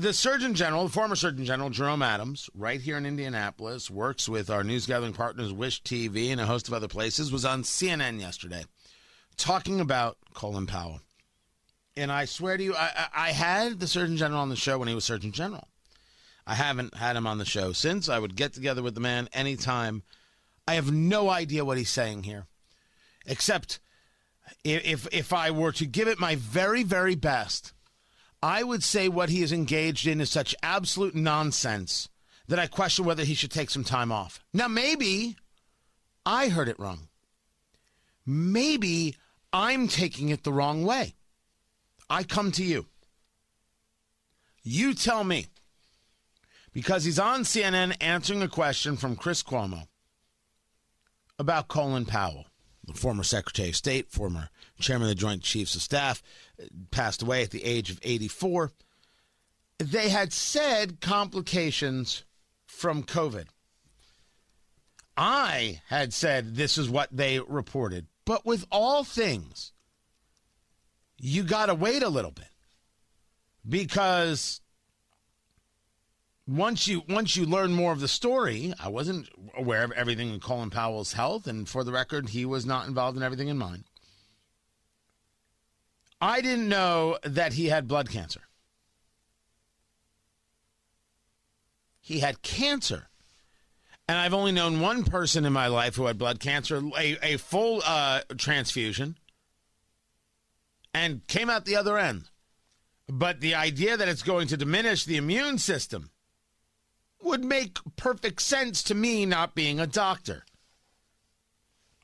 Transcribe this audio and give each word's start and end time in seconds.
The 0.00 0.14
Surgeon 0.14 0.54
General, 0.54 0.84
the 0.84 0.90
former 0.90 1.14
Surgeon 1.14 1.44
General 1.44 1.68
Jerome 1.68 2.00
Adams, 2.00 2.48
right 2.54 2.80
here 2.80 2.96
in 2.96 3.04
Indianapolis, 3.04 3.90
works 3.90 4.30
with 4.30 4.48
our 4.48 4.64
news 4.64 4.86
gathering 4.86 5.12
partners, 5.12 5.52
Wish 5.52 5.82
TV, 5.82 6.32
and 6.32 6.40
a 6.40 6.46
host 6.46 6.68
of 6.68 6.72
other 6.72 6.88
places, 6.88 7.30
was 7.30 7.44
on 7.44 7.64
CNN 7.64 8.18
yesterday 8.18 8.64
talking 9.36 9.78
about 9.78 10.16
Colin 10.32 10.66
Powell. 10.66 11.02
And 11.98 12.10
I 12.10 12.24
swear 12.24 12.56
to 12.56 12.62
you, 12.62 12.74
I, 12.74 13.08
I 13.14 13.32
had 13.32 13.78
the 13.78 13.86
Surgeon 13.86 14.16
General 14.16 14.40
on 14.40 14.48
the 14.48 14.56
show 14.56 14.78
when 14.78 14.88
he 14.88 14.94
was 14.94 15.04
Surgeon 15.04 15.32
General. 15.32 15.68
I 16.46 16.54
haven't 16.54 16.94
had 16.94 17.14
him 17.14 17.26
on 17.26 17.36
the 17.36 17.44
show 17.44 17.74
since. 17.74 18.08
I 18.08 18.18
would 18.18 18.36
get 18.36 18.54
together 18.54 18.82
with 18.82 18.94
the 18.94 19.02
man 19.02 19.28
anytime. 19.34 20.02
I 20.66 20.76
have 20.76 20.90
no 20.90 21.28
idea 21.28 21.62
what 21.62 21.76
he's 21.76 21.90
saying 21.90 22.22
here, 22.22 22.46
except 23.26 23.80
if 24.64 25.06
if 25.12 25.34
I 25.34 25.50
were 25.50 25.72
to 25.72 25.84
give 25.84 26.08
it 26.08 26.18
my 26.18 26.36
very 26.36 26.84
very 26.84 27.16
best, 27.16 27.74
I 28.42 28.62
would 28.62 28.82
say 28.82 29.08
what 29.08 29.28
he 29.28 29.42
is 29.42 29.52
engaged 29.52 30.06
in 30.06 30.20
is 30.20 30.30
such 30.30 30.54
absolute 30.62 31.14
nonsense 31.14 32.08
that 32.48 32.58
I 32.58 32.66
question 32.66 33.04
whether 33.04 33.24
he 33.24 33.34
should 33.34 33.50
take 33.50 33.70
some 33.70 33.84
time 33.84 34.10
off. 34.10 34.40
Now, 34.52 34.66
maybe 34.68 35.36
I 36.24 36.48
heard 36.48 36.68
it 36.68 36.78
wrong. 36.78 37.08
Maybe 38.26 39.16
I'm 39.52 39.88
taking 39.88 40.30
it 40.30 40.42
the 40.44 40.52
wrong 40.52 40.84
way. 40.84 41.14
I 42.08 42.22
come 42.24 42.50
to 42.52 42.64
you. 42.64 42.86
You 44.62 44.94
tell 44.94 45.24
me. 45.24 45.46
Because 46.72 47.04
he's 47.04 47.18
on 47.18 47.42
CNN 47.42 47.96
answering 48.00 48.42
a 48.42 48.48
question 48.48 48.96
from 48.96 49.16
Chris 49.16 49.42
Cuomo 49.42 49.88
about 51.38 51.68
Colin 51.68 52.04
Powell, 52.04 52.46
former 52.94 53.22
Secretary 53.22 53.70
of 53.70 53.76
State, 53.76 54.10
former 54.10 54.50
chairman 54.78 55.08
of 55.08 55.08
the 55.10 55.20
Joint 55.20 55.42
Chiefs 55.42 55.74
of 55.74 55.82
Staff, 55.82 56.22
uh, 56.60 56.66
passed 56.90 57.22
away 57.22 57.42
at 57.42 57.50
the 57.50 57.64
age 57.64 57.90
of 57.90 58.00
84. 58.02 58.72
They 59.78 60.08
had 60.08 60.32
said 60.32 61.00
complications 61.00 62.24
from 62.66 63.02
COVID. 63.02 63.46
I 65.16 65.82
had 65.88 66.14
said 66.14 66.54
this 66.56 66.78
is 66.78 66.88
what 66.88 67.08
they 67.12 67.40
reported. 67.40 68.06
But 68.24 68.46
with 68.46 68.66
all 68.70 69.04
things, 69.04 69.72
you 71.18 71.42
got 71.42 71.66
to 71.66 71.74
wait 71.74 72.02
a 72.02 72.08
little 72.08 72.30
bit 72.30 72.48
because 73.68 74.59
once 76.50 76.88
you 76.88 77.02
once 77.08 77.36
you 77.36 77.46
learn 77.46 77.72
more 77.72 77.92
of 77.92 78.00
the 78.00 78.08
story, 78.08 78.74
I 78.80 78.88
wasn't 78.88 79.28
aware 79.56 79.84
of 79.84 79.92
everything 79.92 80.34
in 80.34 80.40
Colin 80.40 80.70
Powell's 80.70 81.12
health, 81.12 81.46
and 81.46 81.68
for 81.68 81.84
the 81.84 81.92
record, 81.92 82.30
he 82.30 82.44
was 82.44 82.66
not 82.66 82.88
involved 82.88 83.16
in 83.16 83.22
everything 83.22 83.48
in 83.48 83.56
mine. 83.56 83.84
I 86.20 86.40
didn't 86.40 86.68
know 86.68 87.18
that 87.22 87.52
he 87.52 87.66
had 87.66 87.86
blood 87.86 88.10
cancer. 88.10 88.42
He 92.00 92.18
had 92.18 92.42
cancer. 92.42 93.06
And 94.08 94.18
I've 94.18 94.34
only 94.34 94.50
known 94.50 94.80
one 94.80 95.04
person 95.04 95.44
in 95.44 95.52
my 95.52 95.68
life 95.68 95.94
who 95.94 96.06
had 96.06 96.18
blood 96.18 96.40
cancer, 96.40 96.82
a, 96.98 97.16
a 97.22 97.36
full 97.36 97.80
uh, 97.86 98.22
transfusion, 98.36 99.16
and 100.92 101.24
came 101.28 101.48
out 101.48 101.64
the 101.64 101.76
other 101.76 101.96
end. 101.96 102.28
But 103.08 103.40
the 103.40 103.54
idea 103.54 103.96
that 103.96 104.08
it's 104.08 104.24
going 104.24 104.48
to 104.48 104.56
diminish 104.56 105.04
the 105.04 105.16
immune 105.16 105.58
system 105.58 106.10
would 107.22 107.44
make 107.44 107.78
perfect 107.96 108.42
sense 108.42 108.82
to 108.84 108.94
me, 108.94 109.26
not 109.26 109.54
being 109.54 109.80
a 109.80 109.86
doctor. 109.86 110.44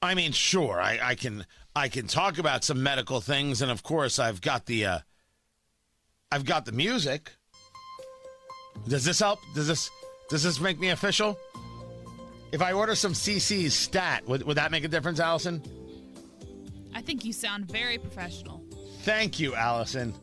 I 0.03 0.15
mean, 0.15 0.33
sure, 0.33 0.81
I, 0.81 0.99
I 1.03 1.15
can 1.15 1.47
I 1.75 1.89
can 1.89 2.07
talk 2.07 2.39
about 2.39 2.65
some 2.65 2.83
medical 2.83 3.21
things, 3.21 3.63
and 3.63 3.71
of 3.71 3.83
course, 3.83 4.19
I've 4.19 4.41
got 4.41 4.67
the 4.67 4.87
uh, 4.87 4.99
I've 6.31 6.45
got 6.45 6.65
the 6.65 6.73
music. 6.73 7.33
Does 8.89 9.05
this 9.05 9.21
help? 9.21 9.41
Does 9.55 9.67
this 9.67 9.91
does 10.29 10.43
this 10.43 10.61
make 10.61 10.79
me 10.79 10.91
official? 10.91 11.39
If 12.53 12.63
I 12.63 12.73
order 12.73 12.95
some 12.95 13.13
CC's 13.13 13.75
stat, 13.75 14.27
would, 14.27 14.43
would 14.45 14.57
that 14.57 14.71
make 14.71 14.85
a 14.85 14.89
difference, 14.89 15.21
Allison? 15.21 15.63
I 16.95 17.03
think 17.03 17.25
you 17.25 17.33
sound 17.33 17.71
very 17.71 17.99
professional. 17.99 18.65
Thank 19.03 19.39
you, 19.39 19.55
Allison. 19.55 20.15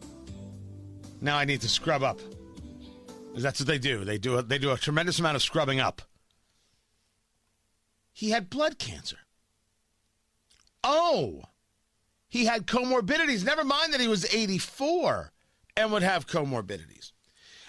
Now 1.22 1.38
I 1.38 1.46
need 1.46 1.62
to 1.62 1.70
scrub 1.70 2.04
up. 2.04 2.20
That's 3.36 3.60
what 3.60 3.68
they 3.68 3.80
do. 3.80 4.06
They 4.06 4.18
do 4.18 4.38
a, 4.38 4.44
they 4.44 4.58
do 4.58 4.72
a 4.72 4.78
tremendous 4.78 5.20
amount 5.20 5.36
of 5.36 5.42
scrubbing 5.42 5.80
up. 5.80 6.02
He 8.12 8.30
had 8.30 8.50
blood 8.50 8.78
cancer. 8.78 9.18
Oh, 10.84 11.44
he 12.28 12.46
had 12.46 12.68
comorbidities. 12.68 13.44
Never 13.44 13.64
mind 13.64 13.94
that 13.94 14.02
he 14.02 14.08
was 14.08 14.32
84 14.34 15.32
and 15.76 15.92
would 15.92 16.04
have 16.04 16.28
comorbidities. 16.28 17.12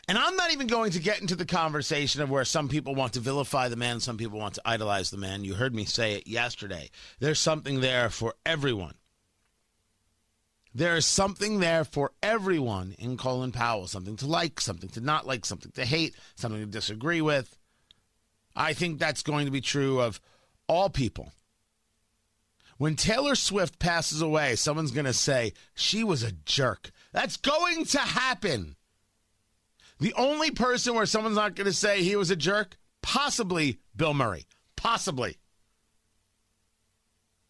And 0.07 0.19
I'm 0.19 0.37
not 0.37 0.53
even 0.53 0.67
going 0.67 0.91
to 0.93 1.01
get 1.01 1.23
into 1.23 1.35
the 1.35 1.47
conversation 1.47 2.21
of 2.21 2.29
where 2.29 2.45
some 2.45 2.69
people 2.69 2.95
want 2.95 3.15
to 3.15 3.21
vilify 3.21 3.69
the 3.69 3.77
man, 3.77 4.01
some 4.01 4.19
people 4.19 4.39
want 4.39 4.55
to 4.55 4.63
idolize 4.65 5.11
the 5.11 5.17
man. 5.17 5.45
You 5.45 5.55
heard 5.55 5.75
me 5.75 5.87
say 5.87 6.15
it 6.15 6.27
yesterday. 6.27 6.91
There's 7.21 7.39
something 7.39 7.81
there 7.81 8.11
for 8.11 8.35
everyone. 8.45 8.95
There 10.75 10.97
is 10.97 11.07
something 11.07 11.61
there 11.61 11.85
for 11.85 12.11
everyone 12.21 12.97
in 12.99 13.17
Colin 13.17 13.53
Powell 13.53 13.87
something 13.87 14.17
to 14.17 14.27
like, 14.27 14.61
something 14.61 14.89
to 14.91 15.01
not 15.01 15.27
like, 15.27 15.45
something 15.45 15.71
to 15.73 15.85
hate, 15.85 16.17
something 16.35 16.61
to 16.61 16.67
disagree 16.67 17.21
with. 17.21 17.57
I 18.57 18.73
think 18.73 18.99
that's 18.99 19.23
going 19.23 19.47
to 19.47 19.53
be 19.53 19.61
true 19.61 20.01
of 20.01 20.21
all 20.69 20.91
people. 20.91 21.33
When 22.77 22.97
Taylor 22.97 23.37
Swift 23.37 23.79
passes 23.79 24.21
away, 24.21 24.57
someone's 24.57 24.91
going 24.91 25.07
to 25.07 25.13
say, 25.13 25.53
she 25.75 26.03
was 26.03 26.25
a 26.25 26.33
jerk. 26.33 26.91
That's 27.13 27.37
going 27.37 27.85
to 27.87 28.01
happen. 28.01 28.75
The 30.01 30.15
only 30.15 30.51
person 30.51 30.95
where 30.95 31.07
someone's 31.07 31.37
not 31.37 31.55
going 31.55 31.67
to 31.67 31.73
say 31.73 32.03
he 32.03 32.17
was 32.17 32.31
a 32.31 32.37
jerk, 32.37 32.77
possibly 33.01 33.79
Bill 33.95 34.13
Murray. 34.13 34.47
Possibly. 34.75 35.37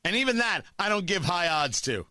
And 0.04 0.14
even 0.16 0.36
that, 0.38 0.62
I 0.78 0.90
don't 0.90 1.06
give 1.06 1.24
high 1.24 1.48
odds 1.48 1.80
to. 1.82 2.06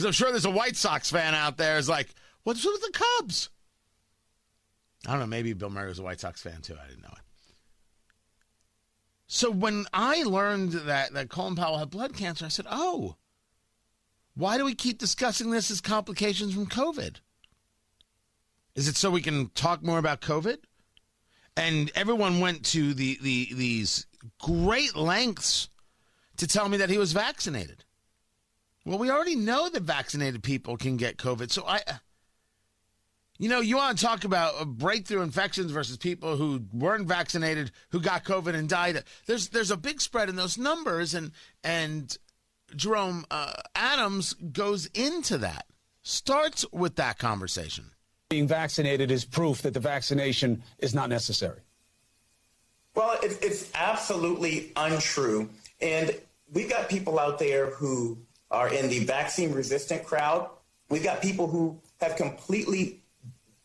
Because 0.00 0.18
I'm 0.18 0.24
sure 0.24 0.30
there's 0.30 0.46
a 0.46 0.50
White 0.50 0.76
Sox 0.76 1.10
fan 1.10 1.34
out 1.34 1.58
there 1.58 1.76
is 1.76 1.86
like, 1.86 2.14
what's 2.44 2.64
with 2.64 2.80
the 2.80 3.04
Cubs? 3.18 3.50
I 5.06 5.10
don't 5.10 5.20
know. 5.20 5.26
Maybe 5.26 5.52
Bill 5.52 5.68
Murray 5.68 5.88
was 5.88 5.98
a 5.98 6.02
White 6.02 6.20
Sox 6.20 6.40
fan 6.40 6.62
too. 6.62 6.74
I 6.82 6.88
didn't 6.88 7.02
know 7.02 7.12
it. 7.12 7.22
So 9.26 9.50
when 9.50 9.84
I 9.92 10.22
learned 10.22 10.72
that, 10.72 11.12
that 11.12 11.28
Colin 11.28 11.54
Powell 11.54 11.76
had 11.76 11.90
blood 11.90 12.16
cancer, 12.16 12.46
I 12.46 12.48
said, 12.48 12.64
oh, 12.70 13.16
why 14.34 14.56
do 14.56 14.64
we 14.64 14.74
keep 14.74 14.96
discussing 14.96 15.50
this 15.50 15.70
as 15.70 15.82
complications 15.82 16.54
from 16.54 16.66
COVID? 16.66 17.16
Is 18.74 18.88
it 18.88 18.96
so 18.96 19.10
we 19.10 19.20
can 19.20 19.50
talk 19.50 19.82
more 19.82 19.98
about 19.98 20.22
COVID? 20.22 20.60
And 21.58 21.92
everyone 21.94 22.40
went 22.40 22.64
to 22.66 22.94
the, 22.94 23.18
the 23.20 23.50
these 23.52 24.06
great 24.40 24.96
lengths 24.96 25.68
to 26.38 26.46
tell 26.46 26.70
me 26.70 26.78
that 26.78 26.88
he 26.88 26.96
was 26.96 27.12
vaccinated. 27.12 27.84
Well, 28.90 28.98
we 28.98 29.08
already 29.08 29.36
know 29.36 29.68
that 29.68 29.84
vaccinated 29.84 30.42
people 30.42 30.76
can 30.76 30.96
get 30.96 31.16
COVID. 31.16 31.52
So 31.52 31.64
I 31.64 31.80
you 33.38 33.48
know, 33.48 33.60
you 33.60 33.76
want 33.76 33.96
to 33.96 34.04
talk 34.04 34.24
about 34.24 34.66
breakthrough 34.66 35.22
infections 35.22 35.70
versus 35.70 35.96
people 35.96 36.36
who 36.36 36.62
weren't 36.72 37.06
vaccinated 37.06 37.70
who 37.90 38.00
got 38.00 38.24
COVID 38.24 38.52
and 38.52 38.68
died. 38.68 39.04
There's 39.26 39.50
there's 39.50 39.70
a 39.70 39.76
big 39.76 40.00
spread 40.00 40.28
in 40.28 40.34
those 40.34 40.58
numbers, 40.58 41.14
and 41.14 41.30
and 41.62 42.18
Jerome 42.74 43.26
uh, 43.30 43.52
Adams 43.76 44.32
goes 44.32 44.86
into 44.86 45.38
that. 45.38 45.66
Starts 46.02 46.66
with 46.72 46.96
that 46.96 47.16
conversation. 47.16 47.92
Being 48.28 48.48
vaccinated 48.48 49.12
is 49.12 49.24
proof 49.24 49.62
that 49.62 49.72
the 49.72 49.78
vaccination 49.78 50.64
is 50.80 50.96
not 50.96 51.10
necessary. 51.10 51.60
Well, 52.96 53.20
it's, 53.22 53.38
it's 53.38 53.70
absolutely 53.72 54.72
untrue, 54.74 55.48
and 55.80 56.10
we've 56.52 56.68
got 56.68 56.88
people 56.88 57.20
out 57.20 57.38
there 57.38 57.66
who 57.66 58.18
are 58.50 58.72
in 58.72 58.88
the 58.88 59.00
vaccine 59.04 59.52
resistant 59.52 60.04
crowd. 60.04 60.48
We've 60.88 61.04
got 61.04 61.22
people 61.22 61.46
who 61.46 61.80
have 62.00 62.16
completely 62.16 63.00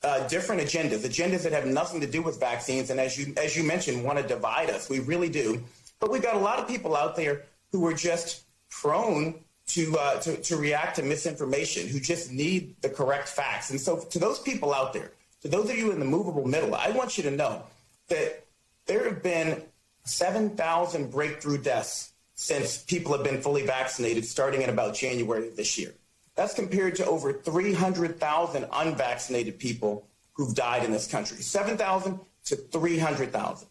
uh, 0.04 0.28
different 0.28 0.62
agendas, 0.62 1.00
agendas 1.00 1.44
that 1.44 1.52
have 1.52 1.66
nothing 1.66 2.00
to 2.02 2.08
do 2.08 2.22
with 2.22 2.40
vaccines, 2.40 2.92
and 2.92 3.00
as 3.00 3.18
you 3.18 3.34
as 3.38 3.58
you 3.58 3.64
mentioned, 3.64 4.04
want 4.04 4.20
to 4.20 4.28
divide 4.28 4.70
us. 4.70 4.90
We 4.90 5.00
really 5.00 5.30
do. 5.30 5.64
But 6.00 6.12
we've 6.12 6.22
got 6.22 6.36
a 6.36 6.40
lot 6.40 6.60
of 6.60 6.68
people 6.68 6.96
out 6.96 7.16
there 7.16 7.44
who 7.72 7.86
are 7.88 7.94
just 7.94 8.44
prone 8.70 9.44
to, 9.68 9.98
uh, 9.98 10.20
to 10.20 10.38
to 10.38 10.58
react 10.58 10.98
to 10.98 11.04
misinformation, 11.04 11.88
who 11.88 12.00
just 12.00 12.32
need 12.32 12.76
the 12.82 12.90
correct 12.90 13.28
facts. 13.28 13.72
And 13.72 13.82
so, 13.82 13.98
to 13.98 14.20
those 14.20 14.40
people 14.40 14.74
out 14.74 14.94
there, 14.94 15.12
to 15.42 15.48
those 15.48 15.70
of 15.70 15.78
you 15.78 15.92
in 15.92 16.00
the 16.00 16.06
movable 16.06 16.48
middle, 16.48 16.76
I 16.76 16.92
want 16.92 17.18
you 17.18 17.24
to 17.24 17.32
know 17.32 17.64
that 18.10 18.46
there 18.86 19.06
have 19.06 19.24
been 19.24 19.64
7,000 20.04 21.10
breakthrough 21.10 21.58
deaths 21.58 22.12
since 22.36 22.78
people 22.78 23.14
have 23.14 23.24
been 23.24 23.42
fully 23.42 23.66
vaccinated, 23.66 24.26
starting 24.26 24.62
in 24.62 24.70
about 24.70 24.94
January 24.94 25.48
of 25.48 25.56
this 25.56 25.78
year. 25.78 25.94
That's 26.36 26.54
compared 26.54 26.96
to 26.96 27.06
over 27.06 27.34
300,000 27.34 28.68
unvaccinated 28.72 29.58
people 29.58 30.08
who've 30.34 30.54
died 30.54 30.84
in 30.84 30.92
this 30.92 31.08
country. 31.08 31.38
7,000 31.38 32.20
to 32.46 32.56
300,000. 32.56 33.68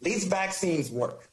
These 0.00 0.24
vaccines 0.24 0.90
work. 0.90 1.28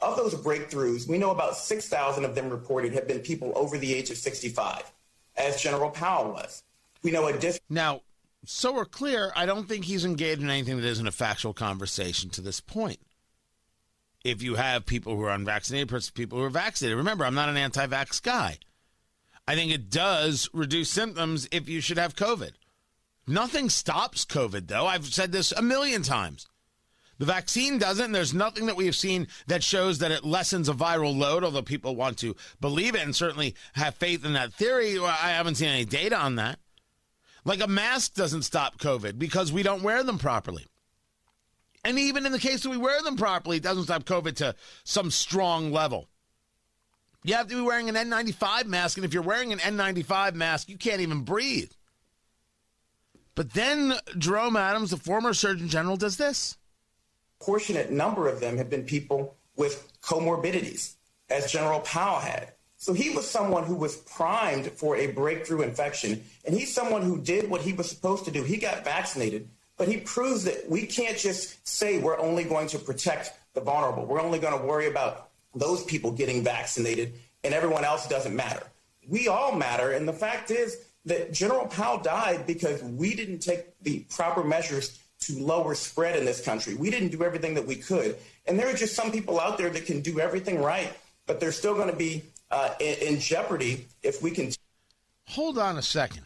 Of 0.00 0.16
those 0.16 0.34
breakthroughs, 0.36 1.08
we 1.08 1.18
know 1.18 1.32
about 1.32 1.56
6,000 1.56 2.24
of 2.24 2.36
them 2.36 2.50
reported 2.50 2.92
have 2.92 3.08
been 3.08 3.18
people 3.18 3.52
over 3.56 3.76
the 3.76 3.92
age 3.92 4.10
of 4.10 4.16
65, 4.16 4.92
as 5.36 5.60
General 5.60 5.90
Powell 5.90 6.30
was. 6.30 6.62
We 7.02 7.10
know 7.10 7.26
a 7.26 7.36
dis- 7.36 7.60
now 7.68 8.02
so 8.44 8.72
we're 8.72 8.84
clear, 8.84 9.32
I 9.36 9.46
don't 9.46 9.68
think 9.68 9.84
he's 9.84 10.04
engaged 10.04 10.40
in 10.40 10.48
anything 10.48 10.76
that 10.76 10.86
isn't 10.86 11.06
a 11.06 11.12
factual 11.12 11.52
conversation 11.52 12.30
to 12.30 12.40
this 12.40 12.60
point. 12.60 13.00
If 14.24 14.42
you 14.42 14.56
have 14.56 14.84
people 14.84 15.16
who 15.16 15.22
are 15.22 15.34
unvaccinated 15.34 15.90
versus 15.90 16.10
people 16.10 16.38
who 16.38 16.44
are 16.44 16.50
vaccinated, 16.50 16.98
remember, 16.98 17.24
I'm 17.24 17.34
not 17.34 17.48
an 17.48 17.56
anti 17.56 17.86
vax 17.86 18.22
guy. 18.22 18.58
I 19.46 19.54
think 19.54 19.72
it 19.72 19.90
does 19.90 20.50
reduce 20.52 20.90
symptoms 20.90 21.48
if 21.50 21.68
you 21.68 21.80
should 21.80 21.98
have 21.98 22.16
COVID. 22.16 22.52
Nothing 23.26 23.70
stops 23.70 24.24
COVID, 24.24 24.68
though. 24.68 24.86
I've 24.86 25.06
said 25.06 25.32
this 25.32 25.52
a 25.52 25.62
million 25.62 26.02
times. 26.02 26.46
The 27.18 27.26
vaccine 27.26 27.78
doesn't. 27.78 28.12
There's 28.12 28.32
nothing 28.32 28.66
that 28.66 28.76
we 28.76 28.86
have 28.86 28.94
seen 28.96 29.26
that 29.48 29.64
shows 29.64 29.98
that 29.98 30.12
it 30.12 30.24
lessens 30.24 30.68
a 30.68 30.72
viral 30.72 31.16
load, 31.16 31.44
although 31.44 31.62
people 31.62 31.96
want 31.96 32.18
to 32.18 32.36
believe 32.60 32.94
it 32.94 33.02
and 33.02 33.14
certainly 33.14 33.54
have 33.74 33.96
faith 33.96 34.24
in 34.24 34.34
that 34.34 34.52
theory. 34.52 34.98
I 34.98 35.30
haven't 35.30 35.56
seen 35.56 35.68
any 35.68 35.84
data 35.84 36.16
on 36.16 36.36
that. 36.36 36.58
Like 37.44 37.60
a 37.60 37.66
mask 37.66 38.14
doesn't 38.14 38.42
stop 38.42 38.78
COVID 38.78 39.18
because 39.18 39.52
we 39.52 39.62
don't 39.62 39.82
wear 39.82 40.02
them 40.04 40.18
properly. 40.18 40.66
And 41.84 41.98
even 41.98 42.26
in 42.26 42.32
the 42.32 42.38
case 42.38 42.62
that 42.62 42.70
we 42.70 42.76
wear 42.76 43.00
them 43.02 43.16
properly, 43.16 43.58
it 43.58 43.62
doesn't 43.62 43.84
stop 43.84 44.04
COVID 44.04 44.36
to 44.36 44.54
some 44.84 45.10
strong 45.10 45.72
level. 45.72 46.08
You 47.24 47.34
have 47.34 47.48
to 47.48 47.56
be 47.56 47.60
wearing 47.60 47.88
an 47.88 47.94
N95 47.94 48.66
mask, 48.66 48.96
and 48.96 49.04
if 49.04 49.12
you're 49.12 49.22
wearing 49.22 49.52
an 49.52 49.58
N95 49.58 50.34
mask, 50.34 50.68
you 50.68 50.76
can't 50.76 51.00
even 51.00 51.22
breathe. 51.22 51.70
But 53.34 53.52
then 53.52 53.94
Jerome 54.16 54.56
Adams, 54.56 54.90
the 54.90 54.96
former 54.96 55.34
Surgeon 55.34 55.68
General, 55.68 55.96
does 55.96 56.16
this 56.16 56.56
proportionate 57.38 57.90
number 57.90 58.28
of 58.28 58.40
them 58.40 58.56
have 58.56 58.68
been 58.68 58.84
people 58.84 59.36
with 59.56 59.92
comorbidities, 60.02 60.94
as 61.30 61.50
General 61.50 61.80
Powell 61.80 62.20
had. 62.20 62.52
So 62.76 62.92
he 62.92 63.10
was 63.10 63.28
someone 63.28 63.64
who 63.64 63.74
was 63.74 63.96
primed 63.96 64.70
for 64.72 64.96
a 64.96 65.08
breakthrough 65.08 65.62
infection, 65.62 66.22
and 66.44 66.54
he's 66.54 66.72
someone 66.72 67.02
who 67.02 67.20
did 67.20 67.50
what 67.50 67.60
he 67.60 67.72
was 67.72 67.88
supposed 67.88 68.24
to 68.26 68.30
do. 68.30 68.44
He 68.44 68.56
got 68.56 68.84
vaccinated, 68.84 69.48
but 69.78 69.88
he 69.88 69.96
proves 69.98 70.44
that 70.44 70.68
we 70.68 70.84
can't 70.84 71.16
just 71.16 71.66
say 71.66 71.98
we're 71.98 72.18
only 72.18 72.44
going 72.44 72.66
to 72.68 72.78
protect 72.78 73.32
the 73.54 73.60
vulnerable. 73.60 74.04
We're 74.04 74.20
only 74.20 74.38
going 74.38 74.58
to 74.58 74.66
worry 74.66 74.88
about 74.88 75.30
those 75.54 75.82
people 75.84 76.10
getting 76.12 76.44
vaccinated, 76.44 77.14
and 77.44 77.54
everyone 77.54 77.84
else 77.84 78.06
doesn't 78.06 78.34
matter. 78.36 78.64
We 79.08 79.28
all 79.28 79.52
matter, 79.52 79.92
and 79.92 80.06
the 80.06 80.12
fact 80.12 80.50
is 80.50 80.84
that 81.06 81.32
General 81.32 81.66
Powell 81.66 81.98
died 81.98 82.46
because 82.46 82.82
we 82.82 83.14
didn't 83.14 83.38
take 83.38 83.80
the 83.82 84.00
proper 84.10 84.44
measures 84.44 85.00
to 85.20 85.38
lower 85.38 85.74
spread 85.74 86.16
in 86.16 86.24
this 86.24 86.40
country. 86.40 86.74
We 86.74 86.90
didn't 86.90 87.08
do 87.08 87.24
everything 87.24 87.54
that 87.54 87.66
we 87.66 87.76
could. 87.76 88.16
And 88.46 88.58
there 88.58 88.68
are 88.68 88.76
just 88.76 88.94
some 88.94 89.10
people 89.10 89.40
out 89.40 89.58
there 89.58 89.70
that 89.70 89.86
can 89.86 90.00
do 90.00 90.20
everything 90.20 90.60
right, 90.60 90.92
but 91.26 91.40
they're 91.40 91.52
still 91.52 91.74
going 91.74 91.90
to 91.90 91.96
be 91.96 92.24
uh, 92.50 92.74
in, 92.78 93.14
in 93.14 93.20
jeopardy 93.20 93.86
if 94.02 94.22
we 94.22 94.30
can. 94.30 94.52
Hold 95.28 95.58
on 95.58 95.76
a 95.76 95.82
second. 95.82 96.22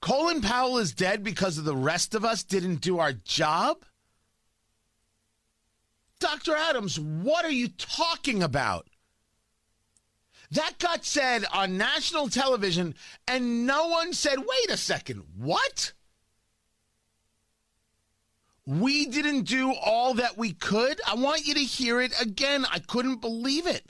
Colin 0.00 0.40
Powell 0.40 0.78
is 0.78 0.92
dead 0.92 1.22
because 1.22 1.58
of 1.58 1.64
the 1.64 1.76
rest 1.76 2.14
of 2.14 2.24
us 2.24 2.42
didn't 2.42 2.76
do 2.76 2.98
our 2.98 3.12
job? 3.12 3.84
Dr. 6.18 6.54
Adams, 6.54 6.98
what 6.98 7.44
are 7.44 7.50
you 7.50 7.68
talking 7.68 8.42
about? 8.42 8.88
That 10.52 10.78
got 10.78 11.04
said 11.04 11.44
on 11.52 11.78
national 11.78 12.28
television, 12.28 12.94
and 13.28 13.66
no 13.66 13.88
one 13.88 14.12
said, 14.12 14.38
wait 14.38 14.70
a 14.70 14.76
second, 14.76 15.22
what? 15.36 15.92
We 18.66 19.06
didn't 19.06 19.42
do 19.42 19.72
all 19.72 20.14
that 20.14 20.36
we 20.36 20.52
could. 20.52 21.00
I 21.06 21.14
want 21.14 21.46
you 21.46 21.54
to 21.54 21.60
hear 21.60 22.00
it 22.00 22.12
again. 22.20 22.66
I 22.70 22.78
couldn't 22.80 23.20
believe 23.20 23.66
it. 23.66 23.86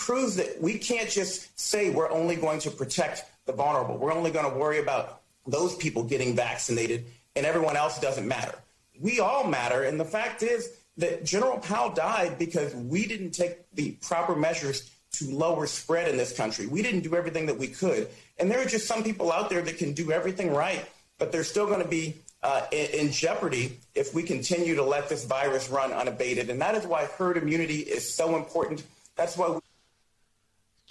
Proves 0.00 0.36
that 0.36 0.60
we 0.62 0.78
can't 0.78 1.10
just 1.10 1.60
say 1.60 1.90
we're 1.90 2.10
only 2.10 2.34
going 2.34 2.58
to 2.60 2.70
protect 2.70 3.24
the 3.44 3.52
vulnerable. 3.52 3.98
We're 3.98 4.14
only 4.14 4.30
going 4.30 4.50
to 4.50 4.58
worry 4.58 4.78
about 4.78 5.20
those 5.46 5.76
people 5.76 6.04
getting 6.04 6.34
vaccinated 6.34 7.04
and 7.36 7.44
everyone 7.44 7.76
else 7.76 8.00
doesn't 8.00 8.26
matter. 8.26 8.54
We 8.98 9.20
all 9.20 9.46
matter. 9.46 9.82
And 9.82 10.00
the 10.00 10.06
fact 10.06 10.42
is 10.42 10.72
that 10.96 11.22
General 11.24 11.58
Powell 11.58 11.90
died 11.90 12.38
because 12.38 12.74
we 12.74 13.06
didn't 13.06 13.32
take 13.32 13.58
the 13.74 13.92
proper 14.00 14.34
measures 14.34 14.90
to 15.12 15.30
lower 15.30 15.66
spread 15.66 16.08
in 16.08 16.16
this 16.16 16.34
country. 16.34 16.66
We 16.66 16.80
didn't 16.80 17.00
do 17.00 17.14
everything 17.14 17.44
that 17.46 17.58
we 17.58 17.68
could. 17.68 18.08
And 18.38 18.50
there 18.50 18.58
are 18.58 18.68
just 18.68 18.86
some 18.86 19.04
people 19.04 19.30
out 19.30 19.50
there 19.50 19.60
that 19.60 19.76
can 19.76 19.92
do 19.92 20.12
everything 20.12 20.50
right, 20.50 20.82
but 21.18 21.30
they're 21.30 21.44
still 21.44 21.66
going 21.66 21.82
to 21.82 21.88
be 21.88 22.16
uh, 22.42 22.62
in, 22.72 23.12
jeopardy 23.12 23.78
if 23.94 24.14
we 24.14 24.22
continue 24.22 24.74
to 24.74 24.82
let 24.82 25.10
this 25.10 25.26
virus 25.26 25.68
run 25.68 25.92
unabated. 25.92 26.48
And 26.48 26.58
that 26.62 26.74
is 26.74 26.86
why 26.86 27.04
herd 27.04 27.36
immunity 27.36 27.80
is 27.80 28.14
so 28.14 28.34
important. 28.34 28.82
That's 29.14 29.36
why. 29.36 29.59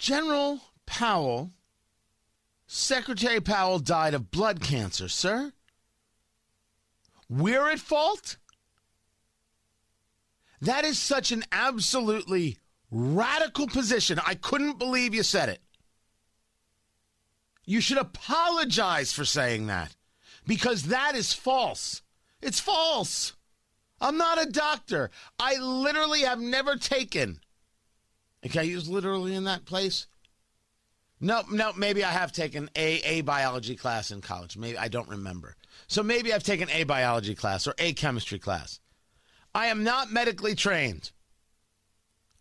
General 0.00 0.62
Powell, 0.86 1.52
Secretary 2.66 3.38
Powell 3.38 3.78
died 3.78 4.14
of 4.14 4.30
blood 4.30 4.62
cancer, 4.62 5.08
sir. 5.08 5.52
We're 7.28 7.68
at 7.68 7.80
fault? 7.80 8.38
That 10.62 10.86
is 10.86 10.98
such 10.98 11.32
an 11.32 11.44
absolutely 11.52 12.56
radical 12.90 13.66
position. 13.66 14.18
I 14.26 14.36
couldn't 14.36 14.78
believe 14.78 15.14
you 15.14 15.22
said 15.22 15.50
it. 15.50 15.60
You 17.66 17.82
should 17.82 17.98
apologize 17.98 19.12
for 19.12 19.26
saying 19.26 19.66
that 19.66 19.94
because 20.46 20.84
that 20.84 21.14
is 21.14 21.34
false. 21.34 22.00
It's 22.40 22.58
false. 22.58 23.34
I'm 24.00 24.16
not 24.16 24.42
a 24.42 24.50
doctor. 24.50 25.10
I 25.38 25.56
literally 25.56 26.22
have 26.22 26.40
never 26.40 26.76
taken. 26.76 27.40
Can 28.42 28.60
I 28.60 28.64
use 28.64 28.88
literally 28.88 29.34
in 29.34 29.44
that 29.44 29.64
place? 29.64 30.06
No, 31.20 31.42
no, 31.50 31.72
maybe 31.74 32.02
I 32.02 32.10
have 32.10 32.32
taken 32.32 32.70
a, 32.74 33.00
a 33.02 33.20
biology 33.20 33.76
class 33.76 34.10
in 34.10 34.22
college. 34.22 34.56
Maybe 34.56 34.78
I 34.78 34.88
don't 34.88 35.08
remember. 35.08 35.54
So 35.86 36.02
maybe 36.02 36.32
I've 36.32 36.42
taken 36.42 36.70
a 36.70 36.84
biology 36.84 37.34
class 37.34 37.66
or 37.66 37.74
a 37.78 37.92
chemistry 37.92 38.38
class. 38.38 38.80
I 39.54 39.66
am 39.66 39.84
not 39.84 40.10
medically 40.10 40.54
trained. 40.54 41.10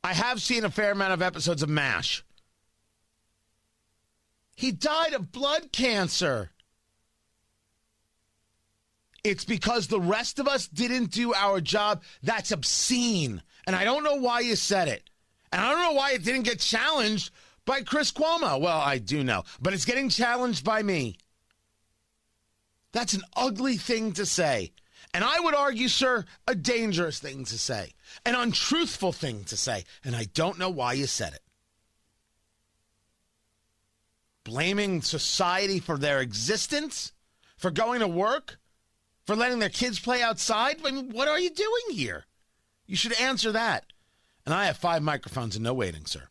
I 0.02 0.14
have 0.14 0.42
seen 0.42 0.64
a 0.64 0.70
fair 0.70 0.92
amount 0.92 1.14
of 1.14 1.22
episodes 1.22 1.62
of 1.62 1.68
MASH. 1.68 2.24
He 4.56 4.72
died 4.72 5.14
of 5.14 5.32
blood 5.32 5.72
cancer. 5.74 6.52
It's 9.24 9.44
because 9.44 9.88
the 9.88 10.00
rest 10.00 10.40
of 10.40 10.48
us 10.48 10.68
didn't 10.68 11.12
do 11.12 11.34
our 11.34 11.60
job. 11.60 12.04
That's 12.24 12.52
obscene. 12.52 13.42
And 13.68 13.76
I 13.76 13.84
don't 13.84 14.04
know 14.04 14.16
why 14.16 14.40
you 14.40 14.56
said 14.56 14.88
it. 14.88 15.10
And 15.52 15.62
I 15.62 15.72
don't 15.72 15.82
know 15.82 15.94
why 15.94 16.12
it 16.12 16.24
didn't 16.24 16.44
get 16.44 16.60
challenged 16.60 17.32
by 17.66 17.82
Chris 17.82 18.12
Cuomo. 18.12 18.60
Well, 18.60 18.80
I 18.80 18.98
do 18.98 19.24
know, 19.24 19.44
but 19.62 19.74
it's 19.74 19.86
getting 19.86 20.10
challenged 20.10 20.64
by 20.64 20.84
me. 20.84 21.18
That's 22.92 23.14
an 23.14 23.24
ugly 23.36 23.78
thing 23.78 24.14
to 24.14 24.26
say. 24.26 24.72
And 25.14 25.24
I 25.24 25.40
would 25.40 25.56
argue, 25.56 25.88
sir, 25.88 26.26
a 26.48 26.54
dangerous 26.54 27.20
thing 27.20 27.46
to 27.46 27.58
say, 27.58 27.94
an 28.26 28.36
untruthful 28.36 29.12
thing 29.12 29.44
to 29.46 29.58
say. 29.58 29.86
And 30.04 30.16
I 30.16 30.26
don't 30.34 30.60
know 30.60 30.70
why 30.70 30.94
you 30.94 31.08
said 31.08 31.34
it. 31.34 31.42
Blaming 34.44 35.02
society 35.02 35.80
for 35.80 35.98
their 35.98 36.22
existence, 36.22 37.12
for 37.58 37.72
going 37.72 38.00
to 38.02 38.08
work, 38.08 38.60
for 39.26 39.36
letting 39.36 39.60
their 39.60 39.70
kids 39.70 40.00
play 40.00 40.22
outside? 40.24 40.78
I 40.84 40.92
mean, 40.92 41.10
what 41.12 41.28
are 41.28 41.40
you 41.40 41.52
doing 41.52 41.92
here? 41.92 42.26
You 42.88 42.96
should 42.96 43.14
answer 43.14 43.52
that. 43.52 43.86
And 44.50 44.58
I 44.58 44.66
have 44.66 44.78
five 44.78 45.04
microphones 45.04 45.56
and 45.56 45.64
no 45.64 45.76
waiting, 45.76 46.08
sir. 46.08 46.24